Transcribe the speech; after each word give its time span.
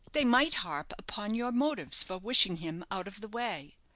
They 0.13 0.25
might 0.25 0.55
harp 0.55 0.93
upon 0.97 1.35
your 1.35 1.51
motives 1.51 2.01
for 2.01 2.17
wishing 2.17 2.57
him 2.57 2.83
out 2.89 3.07
of 3.07 3.21
the 3.21 3.27
way. 3.27 3.75